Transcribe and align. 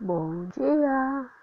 Bom 0.00 0.48
dia! 0.56 1.39